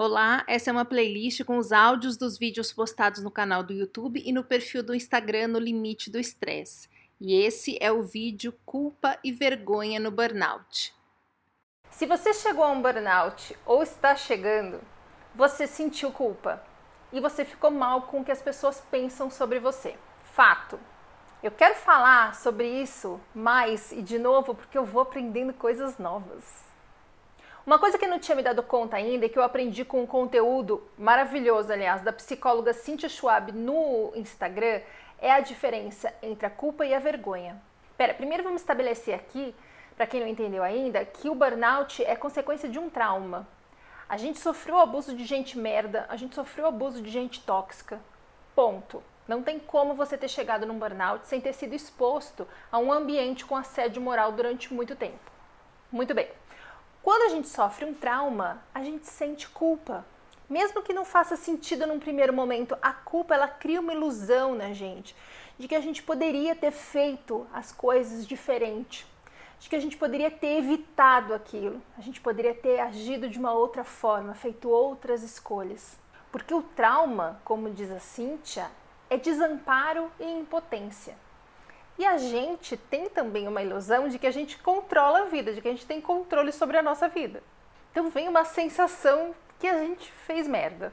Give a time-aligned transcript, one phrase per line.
[0.00, 4.22] Olá, essa é uma playlist com os áudios dos vídeos postados no canal do YouTube
[4.24, 6.88] e no perfil do Instagram no Limite do Estresse.
[7.20, 10.94] E esse é o vídeo Culpa e Vergonha no Burnout.
[11.90, 14.80] Se você chegou a um burnout ou está chegando,
[15.34, 16.62] você sentiu culpa
[17.12, 19.96] e você ficou mal com o que as pessoas pensam sobre você.
[20.22, 20.78] Fato.
[21.42, 26.67] Eu quero falar sobre isso mais e de novo porque eu vou aprendendo coisas novas.
[27.68, 30.00] Uma coisa que eu não tinha me dado conta ainda e que eu aprendi com
[30.00, 34.80] um conteúdo maravilhoso, aliás, da psicóloga Cynthia Schwab no Instagram
[35.18, 37.60] é a diferença entre a culpa e a vergonha.
[37.94, 39.54] Pera, primeiro vamos estabelecer aqui,
[39.94, 43.46] para quem não entendeu ainda, que o burnout é consequência de um trauma.
[44.08, 48.00] A gente sofreu abuso de gente merda, a gente sofreu abuso de gente tóxica.
[48.54, 49.02] Ponto.
[49.28, 53.44] Não tem como você ter chegado num burnout sem ter sido exposto a um ambiente
[53.44, 55.30] com assédio moral durante muito tempo.
[55.92, 56.30] Muito bem.
[57.08, 60.04] Quando a gente sofre um trauma, a gente sente culpa.
[60.46, 64.74] Mesmo que não faça sentido num primeiro momento, a culpa ela cria uma ilusão na
[64.74, 65.16] gente
[65.58, 69.06] de que a gente poderia ter feito as coisas diferente,
[69.58, 73.54] de que a gente poderia ter evitado aquilo, a gente poderia ter agido de uma
[73.54, 75.98] outra forma, feito outras escolhas.
[76.30, 78.70] Porque o trauma, como diz a Cíntia,
[79.08, 81.16] é desamparo e impotência.
[81.98, 85.60] E a gente tem também uma ilusão de que a gente controla a vida, de
[85.60, 87.42] que a gente tem controle sobre a nossa vida.
[87.90, 90.92] Então vem uma sensação que a gente fez merda.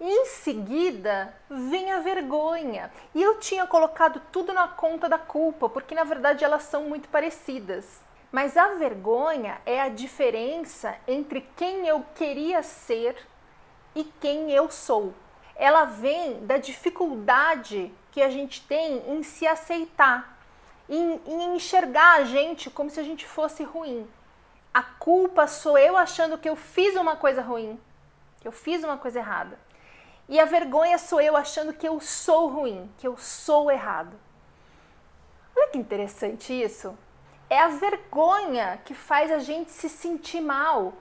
[0.00, 2.90] Em seguida vem a vergonha.
[3.14, 7.10] E eu tinha colocado tudo na conta da culpa, porque na verdade elas são muito
[7.10, 8.00] parecidas.
[8.32, 13.16] Mas a vergonha é a diferença entre quem eu queria ser
[13.94, 15.12] e quem eu sou.
[15.54, 20.37] Ela vem da dificuldade que a gente tem em se aceitar
[20.88, 24.08] em, em enxergar a gente como se a gente fosse ruim.
[24.72, 27.78] A culpa sou eu achando que eu fiz uma coisa ruim,
[28.40, 29.58] que eu fiz uma coisa errada.
[30.28, 34.18] E a vergonha sou eu achando que eu sou ruim, que eu sou errado.
[35.56, 36.96] Olha que interessante isso.
[37.50, 40.92] É a vergonha que faz a gente se sentir mal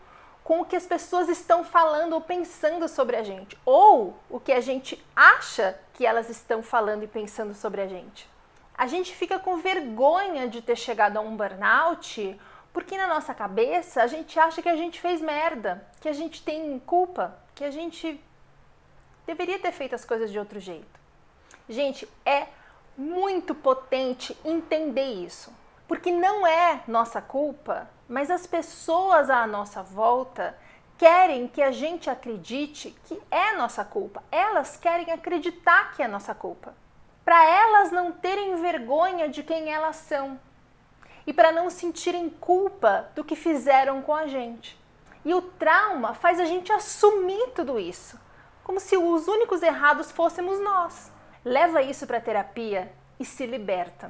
[0.44, 4.54] com o que as pessoas estão falando ou pensando sobre a gente, ou o que
[4.54, 8.30] a gente acha que elas estão falando e pensando sobre a gente
[8.78, 12.40] a gente fica com vergonha de ter chegado a um burnout,
[12.72, 16.44] porque na nossa cabeça a gente acha que a gente fez merda, que a gente
[16.44, 18.24] tem culpa, que a gente
[19.26, 21.00] deveria ter feito as coisas de outro jeito.
[21.68, 22.48] Gente, é
[22.96, 25.52] muito potente entender isso,
[25.88, 30.56] porque não é nossa culpa, mas as pessoas à nossa volta
[31.00, 34.24] querem que a gente acredite que é nossa culpa.
[34.32, 36.76] Elas querem acreditar que é nossa culpa
[37.28, 40.40] para elas não terem vergonha de quem elas são
[41.26, 44.80] e para não sentirem culpa do que fizeram com a gente.
[45.26, 48.18] E o trauma faz a gente assumir tudo isso,
[48.64, 51.12] como se os únicos errados fôssemos nós.
[51.44, 52.90] Leva isso para terapia
[53.20, 54.10] e se liberta.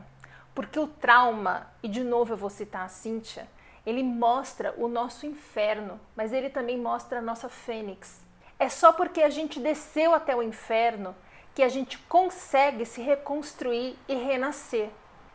[0.54, 3.48] Porque o trauma, e de novo eu vou citar a Cíntia,
[3.84, 8.24] ele mostra o nosso inferno, mas ele também mostra a nossa fênix.
[8.60, 11.16] É só porque a gente desceu até o inferno
[11.58, 14.92] que a gente consegue se reconstruir e renascer.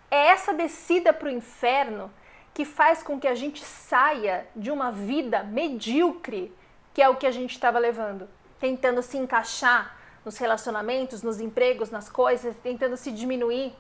[0.09, 2.13] É essa descida para o inferno
[2.55, 6.57] que faz com que a gente saia de uma vida medíocre,
[6.95, 8.29] que é o que a gente estava levando,
[8.61, 13.75] tentando se encaixar nos relacionamentos, nos empregos, nas coisas, tentando se diminuir,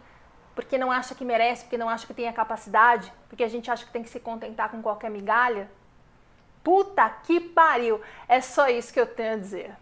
[0.52, 3.70] porque não acha que merece, porque não acha que tem a capacidade, porque a gente
[3.70, 5.70] acha que tem que se contentar com qualquer migalha.
[6.64, 8.00] Puta que pariu!
[8.26, 9.76] É só isso que eu tenho a dizer.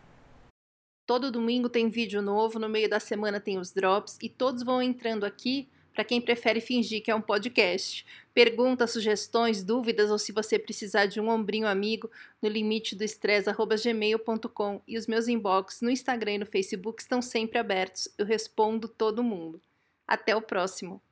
[1.10, 4.80] Todo domingo tem vídeo novo, no meio da semana tem os drops e todos vão
[4.80, 8.06] entrando aqui para quem prefere fingir que é um podcast.
[8.32, 12.08] Perguntas, sugestões, dúvidas ou se você precisar de um ombrinho amigo
[12.40, 17.58] no limite do estresse@gmail.com e os meus inbox no Instagram e no Facebook estão sempre
[17.58, 18.08] abertos.
[18.16, 19.60] Eu respondo todo mundo.
[20.06, 21.02] Até o próximo.